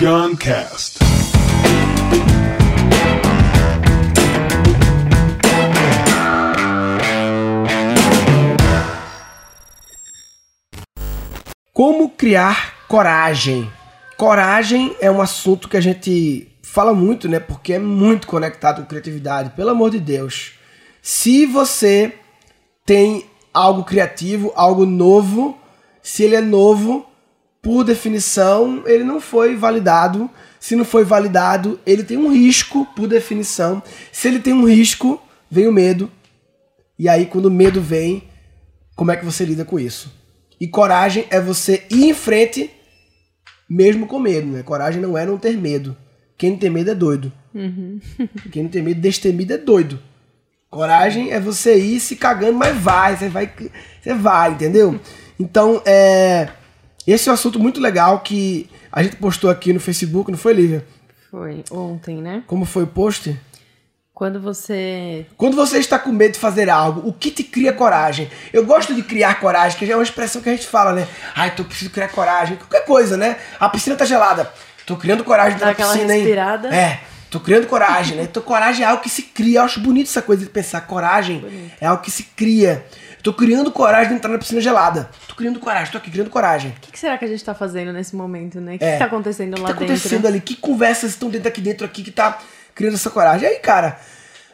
[0.00, 0.98] Guncast.
[11.74, 13.70] Como criar coragem?
[14.16, 17.38] Coragem é um assunto que a gente fala muito, né?
[17.38, 19.50] Porque é muito conectado com criatividade.
[19.50, 20.54] Pelo amor de Deus.
[21.02, 22.14] Se você
[22.86, 25.58] tem algo criativo, algo novo,
[26.02, 27.09] se ele é novo,
[27.62, 30.30] por definição, ele não foi validado.
[30.58, 33.82] Se não foi validado, ele tem um risco, por definição.
[34.12, 36.10] Se ele tem um risco, vem o medo.
[36.98, 38.24] E aí, quando o medo vem,
[38.94, 40.12] como é que você lida com isso?
[40.60, 42.70] E coragem é você ir em frente,
[43.68, 44.62] mesmo com medo, né?
[44.62, 45.96] Coragem não é não ter medo.
[46.36, 47.32] Quem não tem medo é doido.
[48.52, 49.98] Quem não tem medo, destemido é doido.
[50.68, 53.52] Coragem é você ir se cagando, mas vai, você vai,
[54.00, 55.00] você vai, entendeu?
[55.38, 56.48] Então, é,
[57.06, 60.52] esse é um assunto muito legal que a gente postou aqui no Facebook, não foi,
[60.52, 60.84] Lívia?
[61.30, 62.42] Foi ontem, né?
[62.46, 63.38] Como foi o post?
[64.12, 65.24] Quando você.
[65.36, 68.28] Quando você está com medo de fazer algo, o que te cria coragem?
[68.52, 71.08] Eu gosto de criar coragem, que já é uma expressão que a gente fala, né?
[71.34, 72.58] Ai, tô preciso criar coragem.
[72.58, 73.38] Qualquer coisa, né?
[73.58, 74.52] A piscina tá gelada.
[74.84, 76.20] Tô criando coragem Dá na piscina, hein?
[76.20, 76.68] respirada.
[76.68, 77.00] É.
[77.30, 78.24] Tô criando coragem, né?
[78.24, 79.60] Então, coragem é algo que se cria.
[79.60, 80.80] Eu acho bonito essa coisa de pensar.
[80.82, 82.84] Coragem é algo que se cria.
[83.22, 85.10] Tô criando coragem de entrar na piscina gelada.
[85.28, 86.70] Tô criando coragem, tô aqui criando coragem.
[86.70, 88.76] O que, que será que a gente tá fazendo nesse momento, né?
[88.76, 88.92] O que, É.
[88.94, 89.94] que tá acontecendo O que lá tá dentro?
[89.94, 90.40] acontecendo ali?
[90.40, 92.38] Que conversas estão dentro aqui dentro aqui que tá
[92.74, 93.46] criando essa coragem?
[93.48, 93.98] E aí, cara,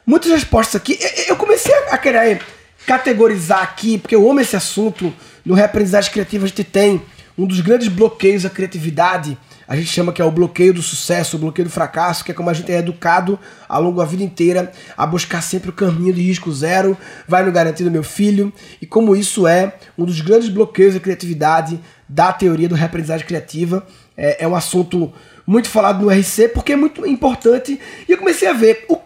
[0.04, 0.98] muitas respostas aqui.
[1.00, 2.40] Eu- Eu comecei a querer
[2.86, 5.12] categorizar aqui, porque eu amo esse assunto.
[5.44, 7.02] No Reaprendizagem Criativa a gente tem
[7.38, 9.36] um dos grandes bloqueios à criatividade.
[9.68, 12.34] A gente chama que é o bloqueio do sucesso, o bloqueio do fracasso, que é
[12.34, 16.12] como a gente é educado ao longo da vida inteira a buscar sempre o caminho
[16.12, 20.48] de risco zero, vai no garantido meu filho, e como isso é um dos grandes
[20.48, 23.84] bloqueios da criatividade da teoria do reaprendizagem criativa.
[24.16, 25.12] É, é um assunto
[25.46, 27.80] muito falado no RC porque é muito importante.
[28.08, 28.84] E eu comecei a ver.
[28.88, 28.98] O,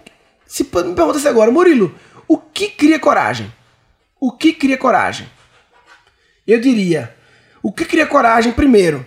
[0.47, 1.95] se me pergunta agora, Murilo,
[2.29, 3.53] o que cria coragem?
[4.21, 5.27] O que cria coragem?
[6.47, 7.15] Eu diria,
[7.63, 9.07] o que cria coragem primeiro?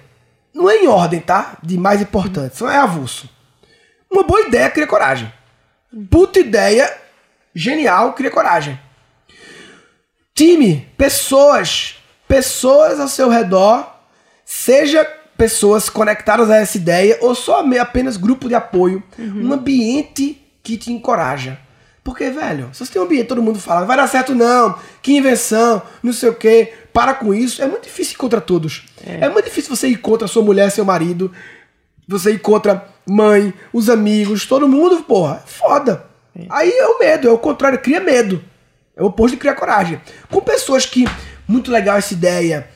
[0.53, 1.57] Não é em ordem, tá?
[1.63, 3.29] De mais importante, só é avulso.
[4.09, 5.31] Uma boa ideia cria coragem.
[6.09, 6.91] Puta ideia,
[7.53, 8.79] genial, cria coragem.
[10.35, 11.97] Time, pessoas,
[12.27, 13.91] pessoas ao seu redor,
[14.45, 15.05] seja
[15.37, 20.91] pessoas conectadas a essa ideia ou só apenas grupo de apoio, um ambiente que te
[20.91, 21.59] encoraja.
[22.03, 25.15] Porque, velho, se você tem um ambiente, todo mundo fala, vai dar certo não, que
[25.15, 28.85] invenção, não sei o quê, para com isso, é muito difícil ir contra todos.
[29.05, 31.31] É, muito difícil você ir contra sua mulher, seu marido,
[32.07, 36.05] você ir contra mãe, os amigos, todo mundo, porra, é foda.
[36.49, 38.43] Aí é o medo, é o contrário, cria medo.
[38.95, 40.01] É o oposto de criar coragem.
[40.29, 41.05] Com pessoas que,
[41.47, 42.72] muito legal essa ideia, é,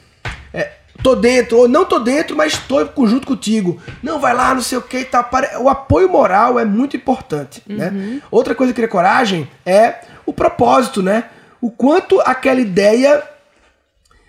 [1.04, 3.80] tô dentro, ou não tô dentro, mas tô junto contigo.
[4.04, 5.24] Não, vai lá, não sei o que e tal.
[5.24, 8.22] Pare- O apoio moral é muito importante, né?
[8.32, 11.26] Outra coisa que cria coragem é o propósito, né?
[11.62, 13.24] O quanto aquela ideia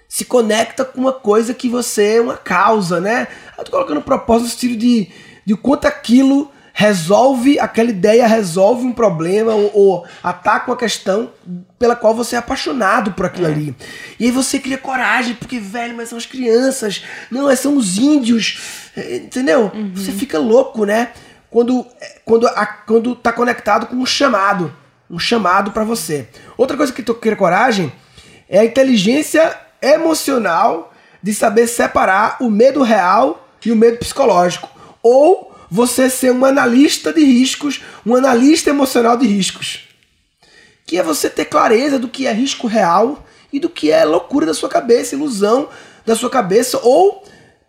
[0.08, 3.28] se conecta com uma coisa que você, uma causa, né?
[3.58, 5.08] Eu tô colocando propósito no sentido de,
[5.44, 11.28] de o quanto aquilo resolve, aquela ideia resolve um problema ou, ou ataca uma questão
[11.76, 13.74] pela qual você é apaixonado por aquilo ali.
[14.16, 17.02] E aí você cria coragem, porque, velho, mas são as crianças,
[17.32, 19.72] não, mas são os índios, eh, entendeu?
[19.92, 21.10] Você fica louco, né?
[21.50, 24.72] Quando, eh, quando, a, quando tá conectado com um chamado,
[25.10, 26.28] um chamado para você.
[26.56, 27.92] Outra coisa que tu cria coragem
[28.48, 29.52] é a inteligência
[29.82, 34.70] emocional de saber separar o medo real e o medo psicológico.
[35.02, 39.88] Ou você ser um analista de riscos, um analista emocional de riscos.
[40.86, 44.46] Que é você ter clareza do que é risco real e do que é loucura
[44.46, 45.68] da sua cabeça, ilusão
[46.04, 47.22] da sua cabeça ou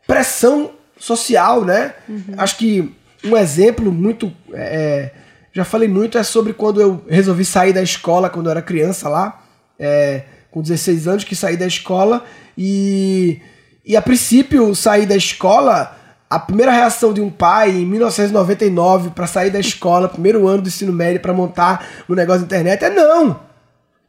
[0.07, 1.93] pressão social, né?
[2.37, 4.33] Acho que um exemplo muito.
[4.53, 5.11] é,
[5.51, 9.09] já falei muito é sobre quando eu resolvi sair da escola quando eu era criança
[9.09, 9.43] lá,
[9.77, 12.23] é, com 16 anos, que saí da escola
[12.57, 13.41] e,
[13.85, 15.97] e a princípio sair da escola.
[16.29, 20.67] A primeira reação de um pai em 1999 para sair da escola, primeiro ano do
[20.67, 23.39] ensino médio, para montar um negócio de internet é não.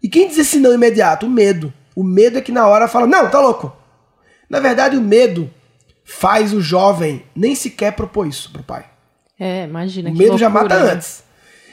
[0.02, 1.26] E quem diz esse não imediato?
[1.26, 1.72] O medo.
[1.96, 3.74] O medo é que na hora fala, não, tá louco.
[4.48, 5.50] Na verdade, o medo
[6.04, 8.84] faz o jovem nem sequer propor isso pro pai.
[9.38, 10.96] É, imagina O medo já mata loucura, né?
[10.96, 11.22] antes.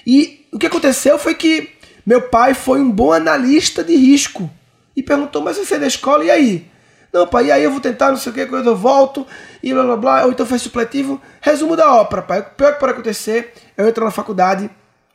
[0.06, 1.72] E o que aconteceu foi que
[2.06, 4.50] meu pai foi um bom analista de risco.
[4.96, 6.72] E perguntou, mas você sai da escola, e aí?
[7.12, 9.26] Não, pai, e aí eu vou tentar, não sei o que, quando eu volto,
[9.64, 11.22] e blá blá blá, ou então faz supletivo.
[11.42, 12.40] Resumo da ópera, pai.
[12.42, 14.70] O pior que pode acontecer é eu entrar na faculdade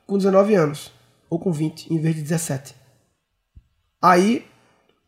[0.06, 0.93] com 19 anos.
[1.29, 2.75] Ou com 20, em vez de 17.
[4.00, 4.44] Aí,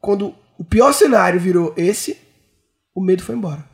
[0.01, 2.19] quando o pior cenário virou esse,
[2.95, 3.65] o medo foi embora.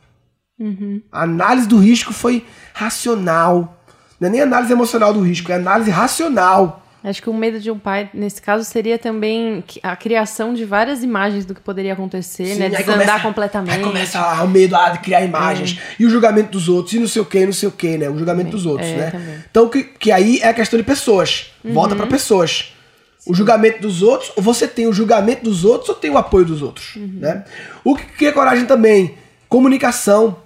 [1.12, 3.76] A análise do risco foi racional.
[4.18, 6.82] Não é nem análise emocional do risco, é análise racional.
[7.02, 11.02] Acho que o medo de um pai, nesse caso, seria também a criação de várias
[11.02, 12.66] imagens do que poderia acontecer, né?
[12.66, 13.76] aí Desandar começa- completamente.
[13.78, 15.78] Aí começa o medo de criar imagens.
[15.98, 18.08] E o julgamento dos outros, e não sei o que, não sei o que, né?
[18.10, 19.10] O julgamento dos outros, é, né?
[19.10, 19.28] também.
[19.28, 19.40] Uhum.
[19.50, 21.52] Então, que, que aí é a questão de pessoas.
[21.64, 22.74] Volta pra pessoas.
[23.26, 26.44] O julgamento dos outros, ou você tem o julgamento dos outros ou tem o apoio
[26.44, 27.18] dos outros, Uhum.
[27.20, 27.44] né?
[27.84, 29.14] O que cria coragem também?
[29.48, 30.36] Comunicação.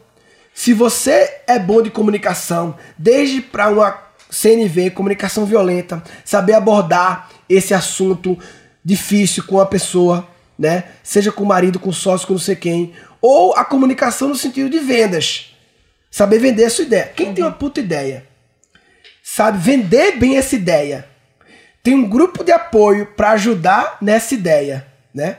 [0.52, 3.90] Se você é bom de comunicação, desde para uma
[4.34, 8.36] CNV, comunicação violenta, saber abordar esse assunto
[8.84, 10.26] difícil com a pessoa,
[10.58, 10.84] né?
[11.04, 12.92] Seja com o marido, com o sócio, com não sei quem,
[13.22, 15.54] ou a comunicação no sentido de vendas.
[16.10, 17.12] Saber vender a sua ideia.
[17.14, 18.26] Quem tem uma puta ideia,
[19.22, 21.08] sabe vender bem essa ideia,
[21.80, 24.84] tem um grupo de apoio para ajudar nessa ideia,
[25.14, 25.38] né?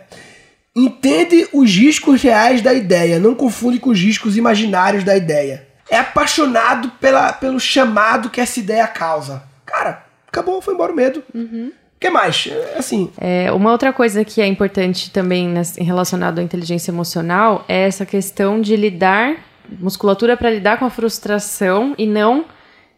[0.73, 5.64] Entende os riscos reais da ideia, não confunde com os riscos imaginários da ideia.
[5.89, 9.43] É apaixonado pela, pelo chamado que essa ideia causa.
[9.65, 11.23] Cara, acabou, foi embora o medo.
[11.33, 12.47] O que mais?
[12.51, 17.87] É, Assim, É, uma outra coisa que é importante também relacionado à inteligência emocional é
[17.87, 19.35] essa questão de lidar,
[19.79, 22.45] musculatura para lidar com a frustração e não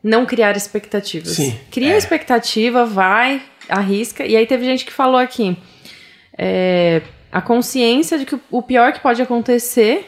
[0.03, 1.29] não criar expectativas.
[1.31, 1.97] Sim, Cria é.
[1.97, 4.25] expectativa, vai, arrisca.
[4.25, 5.57] E aí teve gente que falou aqui,
[6.37, 7.01] é,
[7.31, 10.07] a consciência de que o- o pior que pode acontecer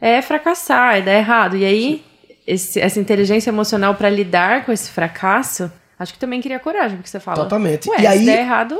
[0.00, 1.56] é fracassar, é dar errado.
[1.56, 2.04] E aí
[2.52, 7.10] esse- essa inteligência emocional para lidar com esse fracasso, acho que também cria coragem, porque
[7.10, 7.36] você fala.
[7.36, 7.88] Totalmente.
[7.90, 8.78] Ué, E aí- se der errado,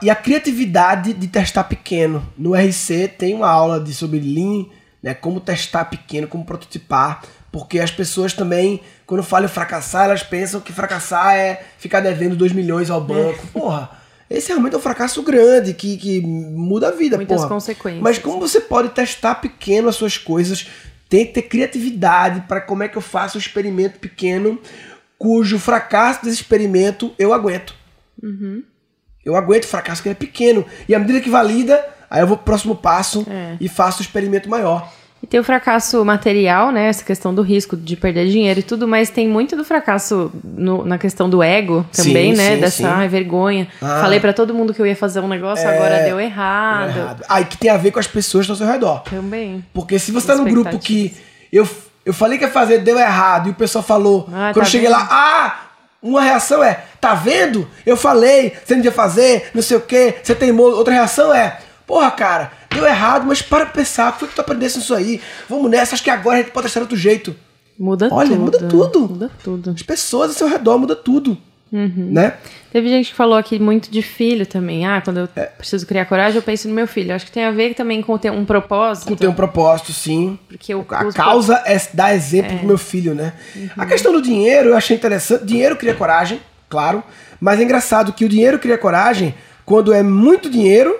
[0.00, 2.24] E a criatividade de testar pequeno.
[2.38, 4.66] No RC tem uma aula de sobre Lean,
[5.02, 5.12] né?
[5.12, 7.20] Como testar pequeno, como prototipar.
[7.50, 12.52] Porque as pessoas também, quando falam fracassar, elas pensam que fracassar é ficar devendo 2
[12.52, 13.44] milhões ao banco.
[13.48, 13.90] Porra,
[14.30, 17.48] esse realmente é um fracasso grande que, que muda a vida, Muitas porra.
[17.48, 18.02] consequências.
[18.02, 20.68] Mas como você pode testar pequeno as suas coisas,
[21.12, 24.58] tem que ter criatividade para como é que eu faço um experimento pequeno
[25.18, 27.74] cujo fracasso desse experimento eu aguento.
[29.22, 30.64] Eu aguento o fracasso que ele é pequeno.
[30.88, 33.58] E à medida que valida, aí eu vou pro próximo passo É.
[33.60, 34.90] e faço o experimento maior.
[35.22, 36.88] E tem o fracasso material, né?
[36.88, 40.84] Essa questão do risco de perder dinheiro e tudo, mas tem muito do fracasso no-
[40.84, 42.54] na questão do ego também, Sim, né?
[42.56, 42.84] sim, Dessa sim.
[42.84, 43.68] ai, vergonha.
[43.80, 44.00] Ah.
[44.00, 46.98] Falei pra todo mundo que eu ia fazer um negócio, É, agora deu Deu errado.
[46.98, 47.24] errado.
[47.28, 49.00] Ah, e que tem a ver com as pessoas ao seu redor.
[49.04, 49.64] Também.
[49.72, 51.14] Porque se você tá no grupo que
[51.52, 51.68] eu,
[52.04, 54.68] eu falei que ia fazer, deu errado, e o pessoal falou, Ah, quando eu tá
[54.68, 54.98] cheguei vendo?
[54.98, 55.54] lá, ah,
[56.02, 57.68] uma reação é, tá vendo?
[57.86, 60.72] Eu falei, você não devia fazer, não sei o quê, você teimou.
[60.74, 64.94] Outra reação é, porra, cara, deu errado, mas para pensar, foi que tu aprendesse nisso
[64.94, 65.20] aí?
[65.48, 67.34] Vamos nessa, acho que agora a gente pode testar de outro jeito.
[67.78, 68.40] Muda Olha, tudo.
[68.40, 69.00] muda tudo.
[69.08, 69.70] Muda tudo.
[69.70, 71.36] As pessoas ao seu redor muda tudo,
[71.72, 72.08] Uhum.
[72.12, 72.34] né?
[72.70, 74.86] Teve gente que falou aqui muito de filho também.
[74.86, 75.46] Ah, quando eu É.
[75.46, 77.14] preciso criar coragem, eu penso no meu filho.
[77.14, 79.08] Acho que tem a ver também com ter um propósito.
[79.08, 80.38] Com ter um propósito, sim.
[80.48, 83.32] Porque o, A causa é dar exemplo pro meu filho, né?
[83.76, 85.44] A questão do dinheiro eu achei interessante.
[85.46, 87.02] Dinheiro cria coragem, claro.
[87.40, 89.34] Mas é engraçado que o dinheiro cria coragem
[89.64, 90.94] quando é muito dinheiro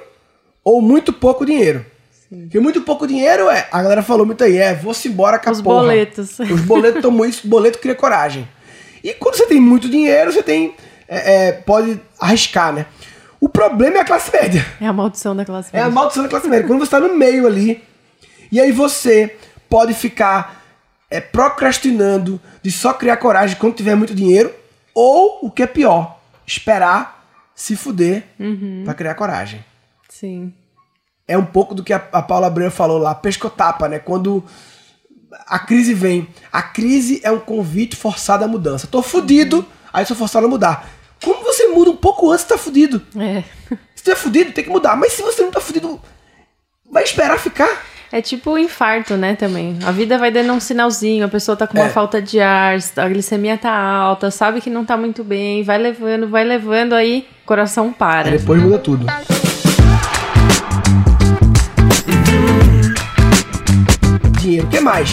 [0.64, 1.84] ou muito pouco dinheiro.
[2.28, 3.68] Porque muito pouco dinheiro é.
[3.70, 5.80] A galera falou muito aí, é, vou-se embora com Os porra.
[5.82, 6.38] boletos.
[6.38, 8.48] Os boletos tomam isso, boleto cria coragem.
[9.04, 10.74] E quando você tem muito dinheiro, você tem.
[11.08, 12.86] é, é, pode arriscar, né?
[13.40, 14.64] O problema é a classe média.
[14.80, 15.94] É a maldição da classe É a média.
[15.94, 16.66] maldição da classe média.
[16.66, 17.82] Quando você está no meio ali,
[18.50, 19.36] e aí você
[19.68, 20.62] pode ficar
[21.10, 24.54] é, procrastinando de só criar coragem quando tiver muito dinheiro,
[24.94, 28.22] ou o que é pior, esperar se fuder
[28.84, 29.62] pra criar coragem.
[30.22, 30.52] Sim.
[31.26, 33.98] É um pouco do que a, a Paula Abreu falou lá, pescotapa, né?
[33.98, 34.44] Quando
[35.48, 36.28] a crise vem.
[36.52, 38.86] A crise é um convite forçado à mudança.
[38.86, 40.88] Tô fudido, aí sou forçado a mudar.
[41.24, 43.02] Como você muda um pouco antes tá fudido?
[43.18, 43.42] É.
[43.96, 44.94] Se tu é fudido, tem que mudar.
[44.96, 46.00] Mas se você não tá fudido,
[46.90, 47.82] vai esperar ficar?
[48.12, 49.78] É tipo o infarto, né, também.
[49.84, 51.88] A vida vai dando um sinalzinho, a pessoa tá com uma É.
[51.90, 56.28] falta de ar, a glicemia tá alta, sabe que não tá muito bem, vai levando,
[56.28, 58.28] vai levando, aí o coração para.
[58.28, 59.06] Aí depois muda tudo.
[64.42, 65.08] Dinheiro, o que mais?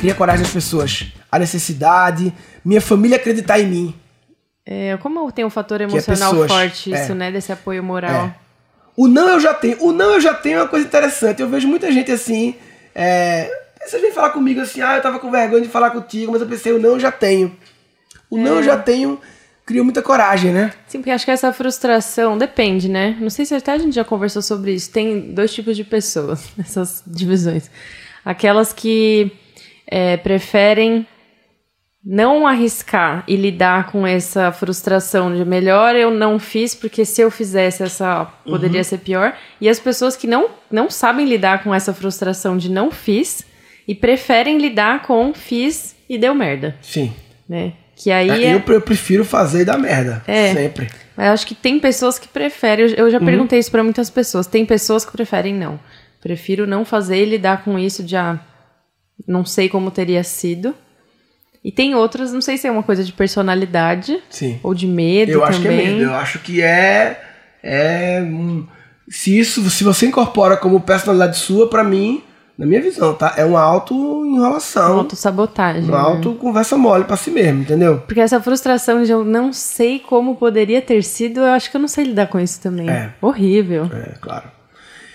[0.00, 1.04] Cria coragem das pessoas.
[1.30, 2.32] A necessidade,
[2.64, 3.94] minha família acreditar em mim.
[4.64, 6.98] É, como tem um fator é emocional pessoas, forte é.
[6.98, 8.28] isso, né, desse apoio moral.
[8.28, 8.34] É.
[8.96, 9.76] O não eu já tenho.
[9.84, 11.42] O não eu já tenho é uma coisa interessante.
[11.42, 12.54] Eu vejo muita gente assim.
[12.94, 13.50] É...
[13.84, 16.48] Vocês vêm falar comigo assim, ah, eu tava com vergonha de falar contigo, mas eu
[16.48, 17.54] pensei, o não eu já tenho.
[18.30, 19.20] O não eu já tenho
[19.66, 20.72] cria muita coragem, né?
[20.86, 23.18] Sim, porque acho que essa frustração depende, né?
[23.20, 24.90] Não sei se até a gente já conversou sobre isso.
[24.90, 27.70] Tem dois tipos de pessoas nessas divisões.
[28.24, 29.30] Aquelas que
[29.86, 31.06] é, preferem
[32.04, 37.30] não arriscar e lidar com essa frustração de melhor eu não fiz porque se eu
[37.30, 41.94] fizesse essa poderia ser pior e as pessoas que não não sabem lidar com essa
[41.94, 43.44] frustração de não fiz
[43.86, 47.12] e preferem lidar com fiz e deu merda, Sim.
[47.48, 47.72] né?
[47.94, 50.24] Que aí É, é- Eu, eu prefiro fazer e dar merda.
[50.26, 50.52] É.
[50.52, 50.88] Sempre.
[51.16, 52.86] Mas eu acho que tem pessoas que preferem.
[52.88, 53.24] Eu, eu já Uhum.
[53.26, 54.46] perguntei isso pra muitas pessoas.
[54.46, 55.78] Tem pessoas que preferem não.
[56.22, 58.38] Prefiro não fazer e lidar com isso de ah,
[59.26, 60.74] não sei como teria sido.
[61.64, 64.58] E tem outras, não sei se é uma coisa de personalidade Sim.
[64.62, 65.86] ou de medo Eu acho que é também.
[65.88, 66.02] medo.
[66.02, 67.22] Eu acho que é.
[67.62, 68.20] É.
[68.22, 68.66] um-
[69.08, 72.22] se isso, se você incorpora como personalidade sua, pra mim,
[72.56, 73.34] na minha visão, tá?
[73.36, 74.98] É uma auto-enrolação.
[74.98, 75.82] Autossabotagem.
[75.84, 76.04] Uma né?
[76.04, 77.98] auto-conversa mole pra si mesmo, entendeu?
[78.06, 81.80] Porque essa frustração de eu não sei como poderia ter sido, eu acho que eu
[81.80, 82.88] não sei lidar com isso também.
[82.88, 83.12] É.
[83.20, 83.90] Horrível.
[83.92, 84.50] É, claro.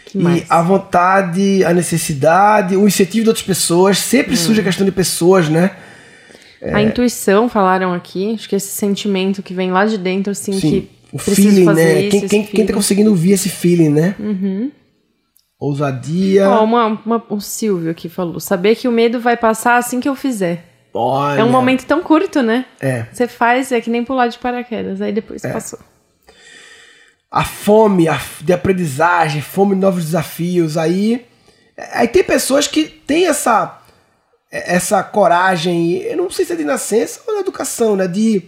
[0.10, 0.46] Que E mais?
[0.50, 4.38] a vontade, a necessidade, o incentivo de outras pessoas, sempre Hum.
[4.38, 5.72] surge a questão de pessoas, né?
[6.74, 8.34] A intuição, falaram aqui.
[8.34, 10.70] Acho que esse sentimento que vem lá de dentro, assim, Sim.
[10.72, 12.02] que O feeling, fazer né?
[12.04, 12.74] isso, quem, quem, quem tá feeling.
[12.74, 14.16] conseguindo ouvir esse feeling, né?
[14.18, 14.72] Uhum.
[15.60, 16.50] Ousadia.
[16.50, 20.08] Ó, uma, uma- o Silvio aqui falou: saber que o medo vai passar assim que
[20.08, 20.64] eu fizer.
[20.94, 21.42] Olha.
[21.42, 22.66] É um momento tão curto, né?
[22.80, 23.06] É.
[23.12, 25.80] Você faz, é que nem pular de paraquedas, aí depois passou.
[27.38, 30.76] A fome a de aprendizagem, fome de novos desafios.
[30.76, 31.24] Aí,
[31.94, 33.80] aí tem pessoas que têm essa
[34.50, 38.08] essa coragem, eu não sei se é de nascença ou da educação, né?
[38.08, 38.42] De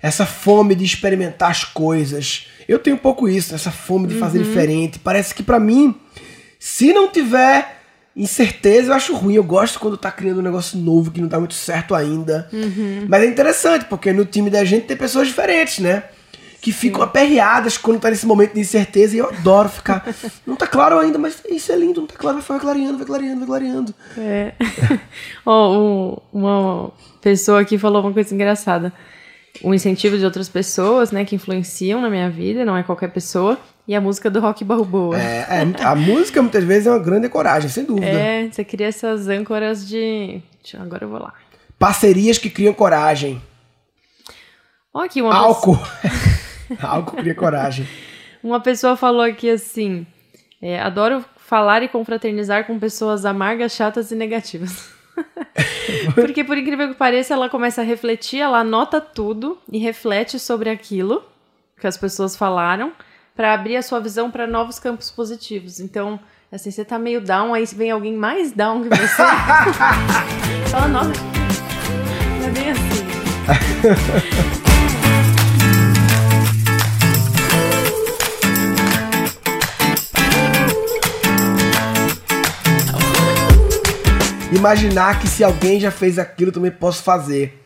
[0.00, 2.46] essa fome de experimentar as coisas.
[2.66, 4.98] Eu tenho um pouco isso, essa fome de fazer diferente.
[4.98, 5.94] Parece que pra mim,
[6.58, 7.82] se não tiver
[8.16, 9.34] incerteza, eu acho ruim.
[9.34, 12.48] Eu gosto quando tá criando um negócio novo que não tá muito certo ainda.
[13.06, 16.04] Mas é interessante, porque no time da gente tem pessoas diferentes, né?
[16.60, 20.04] Que ficam aperreadas quando tá nesse momento de incerteza e eu adoro ficar.
[20.46, 23.38] Não tá claro ainda, mas isso é lindo, não tá claro, vai clareando, vai clareando,
[23.38, 23.94] vai clareando.
[24.18, 24.52] É.
[25.46, 26.90] Ó, um- uma
[27.22, 28.92] pessoa aqui falou uma coisa engraçada.
[29.62, 33.58] O incentivo de outras pessoas, né, que influenciam na minha vida, não é qualquer pessoa.
[33.88, 35.18] E a música do Rock Balboa.
[35.20, 38.06] É, é, a música muitas vezes é uma grande coragem, sem dúvida.
[38.06, 40.40] É, você cria essas âncoras de.
[40.62, 41.34] Deixa Agora eu vou lá.
[41.78, 43.42] Parcerias que criam coragem.
[44.94, 45.78] Ó, aqui uma Álcool.
[46.82, 47.86] Álcool cria coragem.
[48.42, 50.06] Uma pessoa falou aqui assim:
[50.60, 54.90] é, adoro falar e confraternizar com pessoas amargas, chatas e negativas.
[56.14, 60.70] Porque, por incrível que pareça, ela começa a refletir, ela anota tudo e reflete sobre
[60.70, 61.22] aquilo
[61.78, 62.92] que as pessoas falaram
[63.34, 65.80] para abrir a sua visão para novos campos positivos.
[65.80, 66.20] Então,
[66.52, 69.22] assim, você tá meio down, aí vem alguém mais down que você.
[70.70, 71.10] Fala, nossa,
[72.38, 74.69] não é bem assim.
[84.52, 87.56] Imaginar que se alguém já fez aquilo, eu também posso fazer.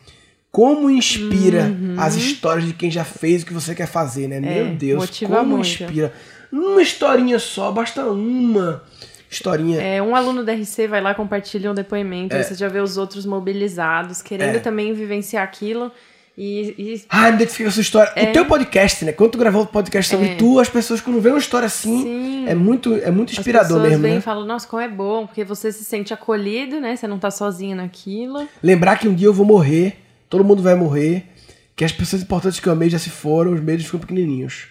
[0.51, 1.95] Como inspira Uhum.
[1.97, 4.39] as histórias de quem já fez o que você quer fazer, né?
[4.39, 5.61] Meu Deus, É, como muito.
[5.67, 6.13] inspira.
[6.51, 8.81] Uma historinha só, basta uma
[9.29, 9.81] historinha.
[9.81, 12.41] É, um aluno da RC vai lá, compartilha um depoimento, É.
[12.43, 14.59] você já vê os outros mobilizados, querendo É.
[14.59, 15.91] também vivenciar aquilo.
[16.37, 18.11] E, e Ah, me identifica com a sua história.
[18.29, 19.13] O teu podcast, né?
[19.13, 20.35] Quando tu gravou o podcast sobre É.
[20.35, 22.45] tu, as pessoas quando vê uma história assim, Sim.
[22.47, 24.17] é muito, é muito as inspirador pessoas mesmo, vêm né?
[24.17, 26.95] e falam, nossa, como é bom, porque você se sente acolhido, né?
[26.95, 28.47] Você não tá sozinho naquilo.
[28.61, 29.97] Lembrar que um dia eu vou morrer,
[30.29, 31.23] todo mundo vai morrer,
[31.75, 34.67] que as pessoas importantes que eu amei já se foram, os medos ficam pequenininhos.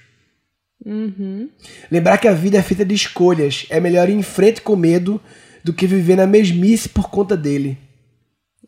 [0.85, 1.49] Uhum.
[1.91, 5.19] Lembrar que a vida é feita de escolhas, é melhor ir em frente com medo
[5.63, 7.79] do que viver na mesmice por conta dele.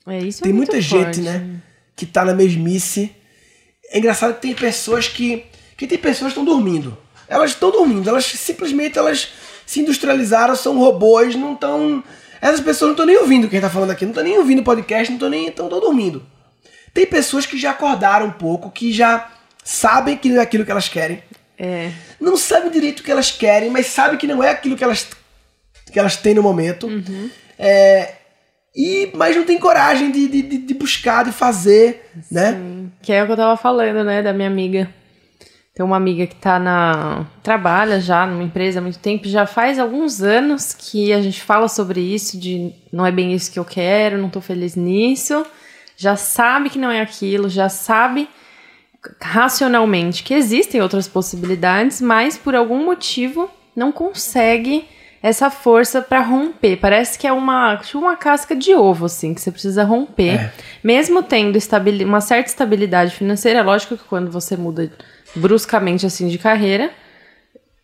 [0.06, 0.42] É isso.
[0.42, 1.20] Tem é muita gente, forte.
[1.20, 1.60] né,
[1.96, 3.10] que tá na mesmice.
[3.90, 5.46] É engraçado que tem pessoas que.
[5.76, 6.96] que tem pessoas que estão dormindo.
[7.26, 9.32] Elas estão dormindo, elas simplesmente elas
[9.64, 12.04] se industrializaram, são robôs, não estão.
[12.40, 14.64] Essas pessoas não estão nem ouvindo quem tá falando aqui, não estão nem ouvindo o
[14.64, 15.48] podcast, não estão nem.
[15.48, 16.24] estão dormindo.
[16.92, 19.30] Tem pessoas que já acordaram um pouco, que já
[19.64, 21.22] sabem que não é aquilo que elas querem.
[21.58, 21.90] É.
[22.20, 25.08] Não sabem direito o que elas querem, mas sabem que não é aquilo que elas,
[25.90, 26.88] que elas têm no momento.
[27.58, 28.14] É,
[28.76, 32.52] e, mas não tem coragem de, de, de- buscar, de fazer, né?
[32.52, 32.92] Sim.
[33.02, 34.88] Que é o que eu tava falando, né, da minha amiga.
[35.74, 37.26] Tem uma amiga que tá na.
[37.42, 41.68] trabalha já numa empresa há muito tempo, já faz alguns anos que a gente fala
[41.68, 45.44] sobre isso, de não é bem isso que eu quero, não tô feliz nisso.
[45.96, 48.28] Já sabe que não é aquilo, já sabe
[49.20, 54.84] racionalmente que existem outras possibilidades, mas por algum motivo não consegue
[55.22, 56.76] essa força para romper.
[56.76, 60.34] Parece que é uma, tipo uma casca de ovo, assim, que você precisa romper.
[60.34, 60.52] É.
[60.82, 61.58] Mesmo tendo
[62.04, 64.90] uma certa estabilidade financeira, é lógico que quando você muda
[65.34, 66.90] bruscamente assim de carreira,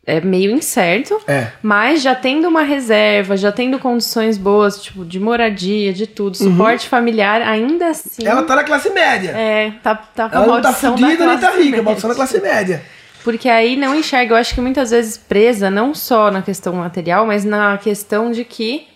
[0.04, 1.20] é meio incerto.
[1.26, 1.48] É.
[1.62, 6.88] Mas já tendo uma reserva, já tendo condições boas, tipo, de moradia, de tudo, suporte
[6.88, 8.22] familiar, ainda assim.
[8.24, 8.30] Uhum.
[8.30, 9.30] Ela tá na classe média.
[9.30, 11.82] É, tá, tá com a Ela não tá maldição da fudida nem tá rica, média.
[11.82, 12.82] maldição na classe média.
[13.24, 17.26] Porque aí não enxerga, eu acho que muitas vezes presa, não só na questão material,
[17.26, 18.86] mas na questão de que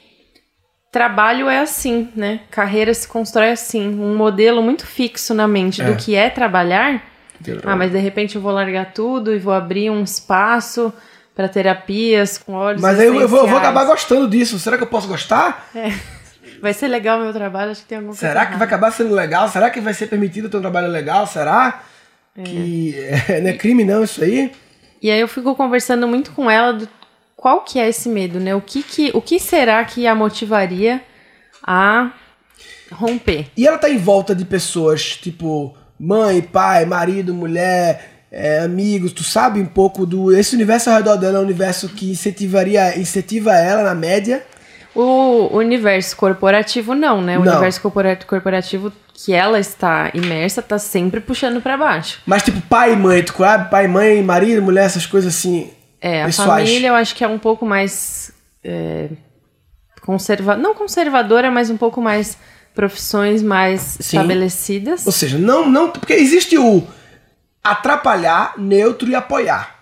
[0.91, 2.41] trabalho é assim, né?
[2.51, 5.85] Carreira se constrói assim, um modelo muito fixo na mente É.
[5.85, 7.03] do que é trabalhar.
[7.65, 10.93] Ah, mas de repente eu vou largar tudo e vou abrir um espaço
[11.35, 14.59] para terapias com óleos Mas aí eu, eu vou, eu vou acabar gostando disso.
[14.59, 15.69] Será que eu posso gostar?
[16.63, 18.65] Vai ser legal o meu trabalho, acho que tem alguma coisa Será que vai errada.
[18.65, 19.47] acabar sendo legal?
[19.51, 21.27] Será que vai ser permitido ter um trabalho legal?
[21.27, 21.83] Será
[22.45, 22.95] que
[23.29, 24.53] é, não é crime não isso aí?
[25.03, 26.89] E aí eu fico conversando muito com ela do
[27.37, 28.55] qual que é esse medo, né?
[28.55, 31.03] O que, que, o que será que a motivaria
[31.63, 32.13] a
[32.91, 33.47] romper?
[33.57, 39.23] E ela tá em volta de pessoas, tipo, mãe, pai, marido, mulher, é, amigos, tu
[39.23, 40.35] sabe um pouco do.
[40.35, 44.45] Esse universo ao redor dela é um universo que incentivaria, incentiva ela na média.
[44.99, 47.39] O universo corporativo não, né?
[47.39, 47.53] O Não.
[47.53, 52.21] universo corpora- corporativo que ela está imersa tá sempre puxando para baixo.
[52.27, 53.71] Mas tipo, pai e mãe, tu sabe?
[53.71, 55.71] Pai, mãe, marido, mulher, essas coisas assim.
[56.01, 56.69] É, a pessoais.
[56.69, 58.33] família eu acho que é um pouco mais
[58.65, 59.09] é,
[60.03, 62.39] conserva, não conservadora, mas um pouco mais
[62.75, 63.99] profissões mais Sim.
[64.19, 65.07] estabelecidas.
[65.07, 65.91] Ou seja, não, não.
[65.91, 66.87] Porque existe o
[67.65, 69.75] atrapalhar, neutro e apoiar.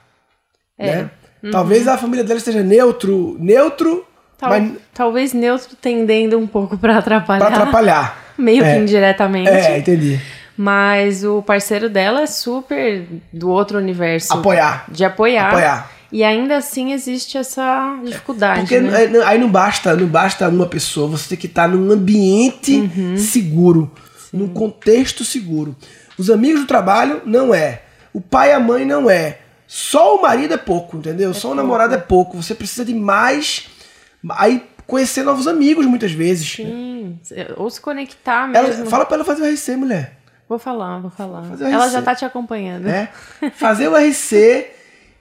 [0.78, 0.97] É.
[1.02, 1.11] Né?
[1.52, 4.06] Talvez a família dela esteja neutro, neutro,
[4.38, 7.47] Tal- mas Talvez neutro tendendo um pouco para atrapalhar.
[7.47, 8.25] pra atrapalhar.
[8.38, 8.75] Meio É.
[8.75, 9.49] que indiretamente.
[9.50, 10.21] É, entendi.
[10.57, 14.33] Mas o parceiro dela é super do outro universo.
[14.33, 14.85] Apoiar.
[14.88, 15.49] De apoiar.
[15.49, 15.91] Apoiar.
[16.12, 18.61] E ainda assim existe essa dificuldade.
[18.61, 19.09] Porque né?
[19.26, 23.17] aí não- basta, não basta uma pessoa, você tem que estar num ambiente Uhum.
[23.17, 23.91] seguro,
[24.33, 25.75] num contexto seguro.
[26.17, 27.83] Os amigos do trabalho não é.
[28.12, 29.38] O pai e a mãe não é.
[29.67, 31.35] Só o marido é pouco, entendeu?
[31.35, 32.41] Só o namorado é pouco.
[32.41, 33.67] Você precisa de mais.
[34.31, 36.50] Aí conhecer novos amigos muitas vezes.
[36.52, 37.19] Sim,
[37.57, 38.87] ou se conectar Ela- mesmo.
[38.87, 40.19] fala pra ela fazer o RC, mulher.
[40.49, 41.45] Vou falar, vou falar.
[41.61, 42.85] Ela já tá te acompanhando.
[42.85, 43.09] né?
[43.57, 44.66] Fazer o RC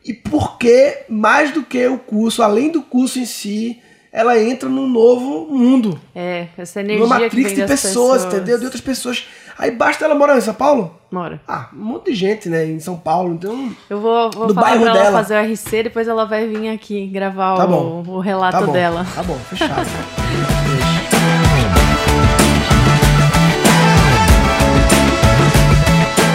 [0.05, 3.81] e porque mais do que o curso, além do curso em si,
[4.12, 6.00] ela entra num novo mundo.
[6.13, 8.60] É, essa energia Numa matrix de das pessoas, entendeu?
[8.60, 9.25] De outras pessoas.
[9.57, 10.95] Aí basta ela morar em São Paulo?
[11.11, 11.39] Mora.
[11.48, 12.66] Ah, um monte de gente, né?
[12.66, 13.72] Em São Paulo, então.
[13.89, 15.11] Eu vou, vou No falar pra ela dela.
[15.11, 18.72] fazer o RC, depois ela vai vir aqui gravar Tá o, o relato tá bom,
[18.74, 19.05] dela.
[19.13, 19.87] Tá bom, fechado.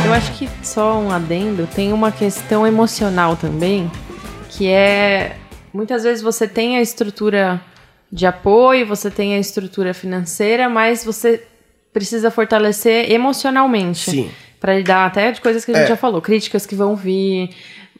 [0.07, 3.91] Eu acho que só um adendo, tem uma questão emocional também,
[4.49, 5.37] que é
[5.73, 7.61] muitas vezes você tem a estrutura
[8.11, 11.47] de apoio, você tem a estrutura financeira, mas você
[11.93, 14.11] precisa fortalecer emocionalmente.
[14.11, 14.31] Sim.
[14.61, 15.89] Pra lidar até de coisas que a gente É.
[15.89, 17.51] já falou, críticas que vão vir,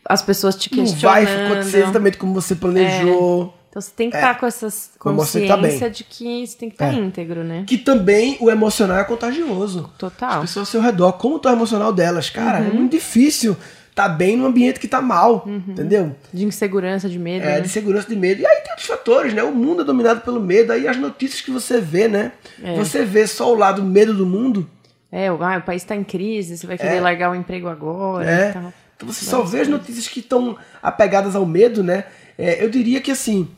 [0.05, 1.25] as pessoas te Não questionando.
[1.27, 3.55] vai acontecer exatamente como você planejou.
[3.71, 4.67] Então você tem que estar com essa
[4.99, 5.91] Com você tá consciência bem.
[5.93, 6.97] de que isso tem que estar É.
[6.97, 7.65] íntegro, né?
[7.67, 9.91] Que também o emocional é contagioso.
[9.99, 10.37] Total.
[10.37, 12.31] As pessoas ao seu redor, como tá o emocional delas.
[12.31, 12.67] Cara, Uhum.
[12.67, 13.57] é muito difícil
[13.99, 16.15] tá bem num ambiente que tá mal, entendeu?
[16.33, 17.61] De insegurança, de medo, É, né?
[17.61, 18.41] de segurança de medo.
[18.41, 19.43] E aí tem outros fatores, né?
[19.43, 20.73] O mundo é dominado pelo medo.
[20.73, 22.31] Aí as notícias que você vê, né?
[22.77, 24.71] Você vê só o lado medo do mundo.
[25.11, 27.01] É, o, ah, o país tá em crise, você vai querer É.
[27.01, 28.51] largar o emprego agora É.
[28.97, 32.05] Então você só vê as notícias que estão apegadas ao medo, né?
[32.39, 33.49] É, eu diria que assim,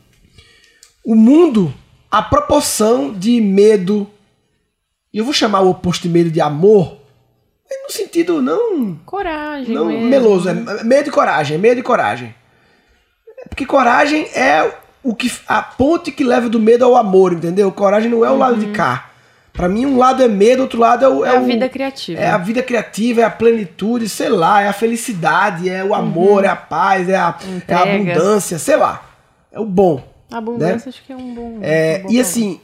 [1.05, 1.71] o mundo,
[2.09, 4.09] a proporção de medo,
[5.13, 7.00] e eu vou chamar o oposto de medo de amor, é
[7.83, 10.05] no sentido não Coragem não mesmo.
[10.07, 12.33] meloso, é medo e coragem, medo e coragem.
[13.37, 14.71] É Porque coragem é
[15.03, 17.71] o que a ponte que leva do medo ao amor, entendeu?
[17.71, 19.07] Coragem não é o lado de cá.
[19.53, 21.11] Pra mim, um lado é medo, outro lado é o.
[21.19, 21.25] Uhum.
[21.25, 22.21] É a o- vida criativa.
[22.21, 26.45] É a vida criativa, é a plenitude, sei lá, é a felicidade, é o amor,
[26.45, 27.35] é a paz, é a,
[27.67, 27.91] é a Uhum.
[27.95, 29.03] Abundância, sei lá.
[29.51, 30.07] É o bom.
[30.31, 31.59] A abundância acho que é um bom.
[31.61, 32.21] É, um bom e ponto.
[32.21, 32.61] assim,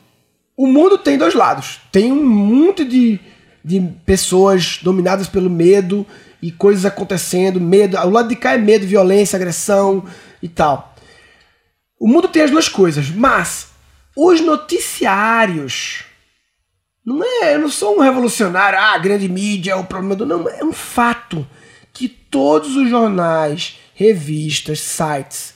[0.55, 1.81] o mundo tem dois lados.
[1.91, 3.19] Tem um monte de,
[3.67, 6.07] de pessoas dominadas pelo medo
[6.41, 7.97] e coisas acontecendo, medo.
[7.97, 10.05] O lado de cá é medo, violência, agressão
[10.41, 10.95] e tal.
[11.99, 13.67] O mundo tem as duas coisas, mas
[14.15, 16.05] os noticiários.
[17.05, 20.25] Não é, eu não sou um revolucionário, ah, grande mídia é o problema do.
[20.25, 21.45] Não, é um fato
[21.91, 25.55] que todos os jornais, revistas, sites,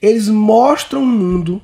[0.00, 1.60] eles mostram o mundo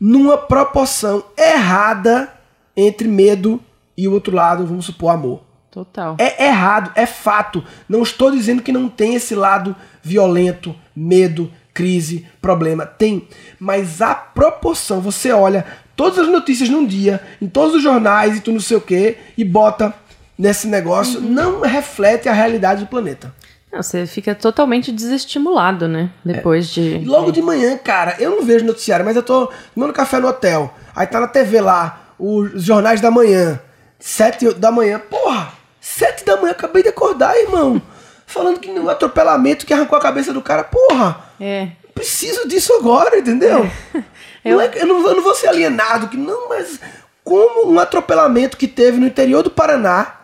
[0.00, 2.32] numa proporção errada
[2.74, 3.62] entre medo
[4.02, 5.42] e o outro lado, vamos supor, amor.
[5.70, 6.16] Total.
[6.18, 7.64] É errado, é fato.
[7.88, 12.84] Não estou dizendo que não tem esse lado violento, medo, crise, problema.
[12.84, 13.28] Tem.
[13.58, 18.40] Mas a proporção, você olha todas as notícias num dia, em todos os jornais e
[18.40, 19.94] tu não sei o que, e bota
[20.36, 23.32] nesse negócio, não reflete a realidade do planeta.
[23.70, 26.10] Não, você fica totalmente desestimulado, né?
[26.24, 26.80] Depois de.
[26.80, 30.26] E Logo de manhã, cara, eu não vejo noticiário, mas eu tô tomando café no
[30.26, 30.74] hotel.
[30.96, 33.60] Aí tá na TV lá, os jornais da manhã.
[34.00, 34.98] Sete da manhã.
[34.98, 35.52] Porra!
[35.80, 37.80] Sete da manhã, acabei de acordar, irmão.
[38.26, 40.64] Falando que no atropelamento que arrancou a cabeça do cara.
[40.64, 41.24] Porra!
[41.40, 41.68] É.
[41.94, 43.68] preciso disso agora, entendeu?
[44.42, 44.50] É.
[44.52, 46.80] Não é eu, não, eu não vou ser alienado, que não, mas
[47.22, 50.14] como um atropelamento que teve no interior do Paraná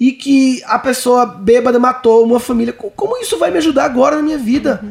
[0.00, 4.16] e que a pessoa bêbada matou uma família, co- como isso vai me ajudar agora
[4.16, 4.82] na minha vida?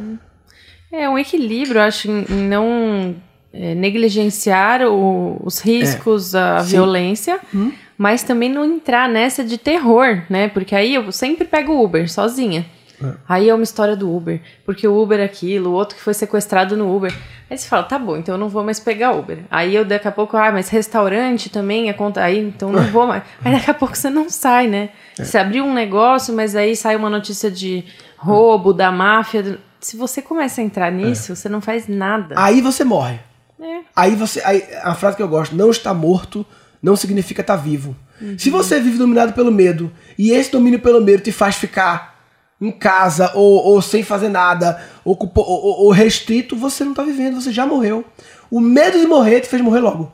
[0.92, 3.16] É um equilíbrio, eu acho, em não
[3.52, 6.60] é, negligenciar o- os riscos, a É.
[6.64, 6.68] Sim.
[6.70, 7.72] violência, Hum.
[7.98, 10.48] Mas também não entrar nessa de terror, né?
[10.50, 12.66] Porque aí eu sempre pego o Uber sozinha.
[13.04, 13.14] É.
[13.28, 16.14] Aí é uma história do Uber, porque o Uber é aquilo, o outro que foi
[16.14, 17.14] sequestrado no Uber.
[17.50, 19.40] Aí você fala, tá bom, então eu não vou mais pegar Uber.
[19.52, 22.22] Aí eu daqui a pouco, ah, mas restaurante também é conta.
[22.22, 23.24] Aí então eu não vou mais.
[23.44, 24.90] Aí daqui a pouco você não sai, né?
[25.20, 25.24] É.
[25.24, 27.84] Você abriu um negócio, mas aí sai uma notícia de
[28.18, 29.60] roubo, da máfia.
[29.80, 32.36] Se você começa a entrar nisso, você não faz nada.
[32.38, 33.20] Aí você morre.
[33.60, 33.82] É.
[33.96, 34.42] Aí você.
[34.44, 36.46] Aí, a frase que eu gosto, não está morto
[36.86, 37.96] não significa estar vivo.
[38.38, 42.16] Se você vive dominado pelo medo e esse domínio pelo medo te faz ficar
[42.62, 47.42] em casa ou, ou sem fazer nada, ou, ou- ou- restrito, você não tá vivendo,
[47.42, 48.06] você já morreu.
[48.50, 50.12] O medo de morrer te fez morrer logo.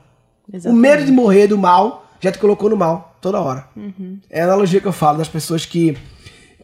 [0.52, 0.82] O Exatamente.
[0.82, 3.68] medo de morrer do mal já te colocou no mal toda hora.
[4.30, 5.96] É a analogia que eu falo das pessoas que.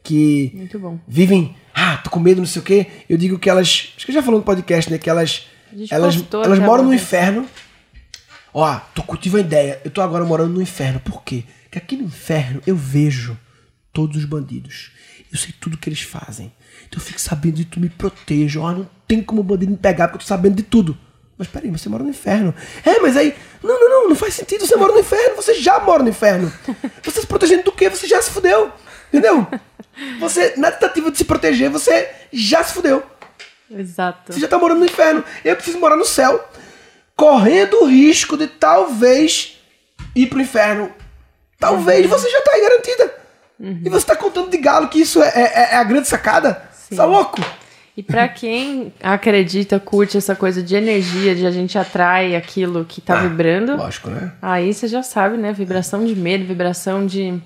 [0.03, 0.97] que Muito bom.
[1.07, 2.87] vivem, ah, tô com medo, não sei o quê.
[3.09, 5.47] Eu digo que elas, acho que eu já falou no podcast, né, que elas
[5.91, 6.15] elas,
[6.45, 7.01] elas moram no vez.
[8.53, 9.81] Ó, tô cultivando uma ideia.
[9.83, 10.99] Eu tô agora morando no inferno.
[10.99, 11.43] Por quê?
[11.63, 13.37] Porque aqui no inferno eu vejo
[13.93, 14.91] todos os bandidos.
[15.31, 16.51] Eu sei tudo que eles fazem.
[16.87, 18.61] Então eu fico sabendo de tudo, me protejo.
[18.61, 20.97] Ó, não tem como o bandido me pegar porque eu tô sabendo de tudo.
[21.37, 22.53] Mas peraí, você mora no inferno.
[22.83, 23.35] É, mas aí.
[23.61, 24.65] Não, não, não, não faz sentido.
[24.65, 25.35] Você mora no inferno.
[25.35, 26.51] Você já mora no inferno.
[27.03, 27.89] Você se protegendo do quê?
[27.89, 28.71] Você já se fudeu.
[29.09, 29.47] Entendeu?
[30.19, 33.03] Você, na tentativa de se proteger, você já se fudeu.
[33.69, 34.33] Exato.
[34.33, 35.23] Você já tá morando no inferno.
[35.43, 36.49] Eu preciso morar no céu.
[37.17, 39.57] Correndo o risco de talvez
[40.15, 40.89] ir pro inferno.
[41.59, 43.13] Talvez você já tá aí garantida.
[43.59, 46.61] E você tá contando de galo que isso é, é- é a grande sacada?
[46.71, 47.41] Você tá louco?
[47.97, 53.01] E pra quem acredita, curte essa coisa de energia, de a gente atrai aquilo que
[53.01, 54.31] tá vibrando, Lógico, né?
[54.39, 55.51] aí você já sabe, né?
[55.51, 57.41] Vibração de medo, vibração de.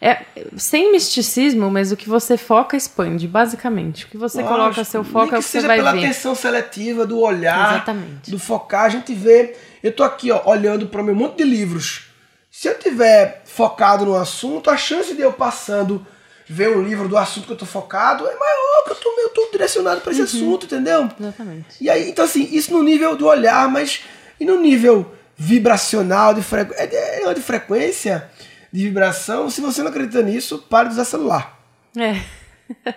[0.00, 0.24] É,
[0.56, 4.06] sem misticismo, mas o que você foca expande, basicamente.
[4.06, 4.84] O que você coloca Lógico.
[4.86, 5.98] seu foco é o que você seja vai pela ver.
[5.98, 8.30] atenção seletiva, do olhar, Exatamente.
[8.30, 8.84] do focar.
[8.84, 9.54] A gente vê.
[9.82, 12.06] Eu tô aqui, ó, olhando para meu monte de livros.
[12.50, 16.04] Se eu tiver focado no assunto, a chance de eu passando
[16.48, 19.28] ver um livro do assunto que eu tô focado é maior, que eu tô, eu
[19.28, 21.08] tô direcionado para esse assunto, entendeu?
[21.18, 21.76] Exatamente.
[21.80, 24.02] E aí, então assim, isso no nível do olhar, mas
[24.40, 26.74] e no nível vibracional, de, frequ...
[26.74, 28.28] é, é de frequência,
[28.72, 31.58] de vibração, se você não acredita nisso, pare de usar celular.
[31.96, 32.20] É.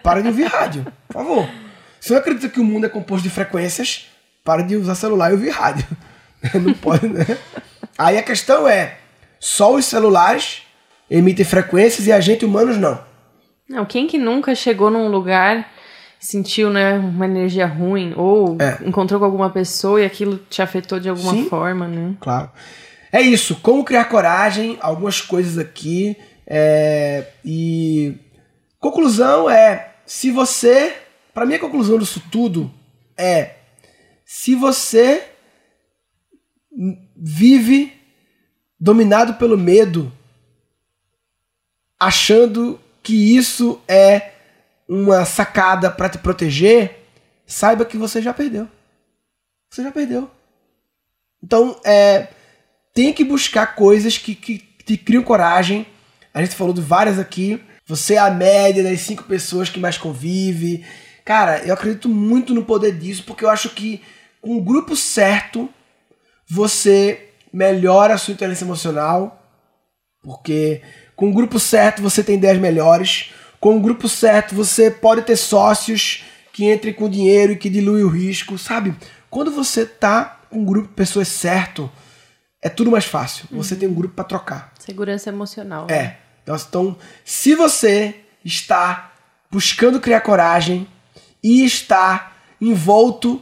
[0.04, 1.50] Para de ouvir rádio, por favor.
[2.00, 4.08] Se você não acredita que o mundo é composto de frequências,
[4.44, 5.86] pare de usar celular e ouvir rádio.
[6.62, 7.26] Não pode, né?
[7.98, 8.98] Aí a questão é,
[9.40, 10.64] só os celulares
[11.10, 13.00] emitem frequências e a gente humanos não.
[13.70, 15.66] Não, quem que nunca chegou num lugar,
[16.20, 18.78] sentiu, né, uma energia ruim, ou É.
[18.86, 21.48] encontrou com alguma pessoa e aquilo te afetou de alguma Sim.
[21.48, 22.14] forma, né?
[22.20, 22.52] Claro.
[23.14, 23.60] É isso.
[23.62, 26.18] Como criar coragem, algumas coisas aqui.
[26.48, 28.18] é, e.
[28.80, 30.98] Conclusão é: se você.
[31.32, 32.74] Para mim, a conclusão disso tudo
[33.16, 33.58] é:
[34.26, 35.30] se você
[37.16, 37.94] vive
[38.80, 40.12] dominado pelo medo,
[42.00, 44.34] achando que isso é
[44.88, 47.08] uma sacada para te proteger,
[47.46, 48.68] saiba que você já perdeu.
[49.70, 50.30] Você já perdeu.
[51.42, 52.28] Então, é,
[52.94, 55.86] tem que buscar coisas que, que te criam coragem.
[56.34, 57.62] A gente falou de várias aqui.
[57.88, 60.86] Você é a média das cinco pessoas que mais convive.
[61.26, 64.02] Cara, eu acredito muito no poder disso, porque eu acho que
[64.42, 65.70] com o grupo certo,
[66.50, 69.42] você melhora a sua inteligência emocional.
[70.22, 70.82] Porque
[71.16, 73.32] com o grupo certo você tem ideias melhores.
[73.60, 78.04] Com o grupo certo você pode ter sócios que entrem com dinheiro e que diluem
[78.04, 78.94] o risco, sabe?
[79.30, 81.92] Quando você tá com um grupo de pessoas certo,
[82.64, 83.46] é tudo mais fácil.
[83.52, 84.72] Você tem um grupo para trocar.
[84.80, 85.88] Segurança emocional.
[85.88, 85.96] né?
[85.96, 86.18] É.
[86.48, 89.12] Nossa, Então, se você está
[89.52, 90.88] buscando criar coragem
[91.44, 93.42] e está envolto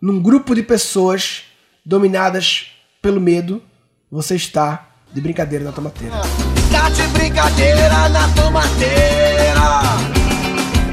[0.00, 1.44] num grupo de pessoas
[1.84, 2.68] dominadas
[3.00, 3.62] pelo medo,
[4.10, 6.14] você está de brincadeira na tomateira.
[6.70, 9.62] Tá de brincadeira na tomateira.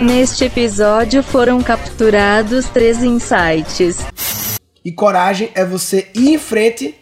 [0.02, 3.98] Neste episódio foram capturados três insights.
[4.84, 6.99] E coragem é você ir em frente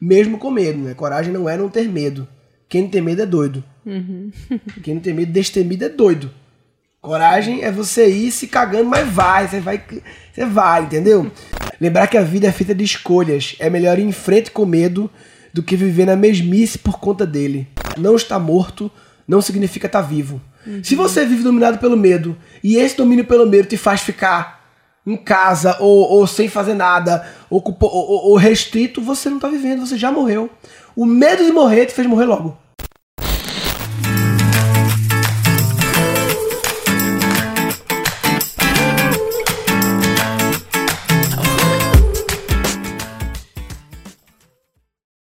[0.00, 0.94] mesmo com medo, né?
[0.94, 2.26] Coragem não é não ter medo.
[2.68, 3.64] Quem não tem medo é doido.
[4.82, 6.30] Quem não tem medo, destemido é doido.
[7.00, 9.80] Coragem é você ir se cagando, mas vai, você vai,
[10.32, 11.30] você vai, entendeu?
[11.80, 13.54] Lembrar que a vida é feita de escolhas.
[13.60, 15.08] É melhor ir em frente com medo
[15.52, 17.68] do que viver na mesmice por conta dele.
[17.96, 18.90] Não estar morto
[19.26, 20.40] não significa estar vivo.
[20.82, 24.55] Se você vive dominado pelo medo e esse domínio pelo medo te faz ficar
[25.06, 29.86] em casa ou, ou sem fazer nada, ou, ou, ou restrito, você não tá vivendo,
[29.86, 30.50] você já morreu.
[30.96, 32.56] O medo de morrer te fez morrer logo.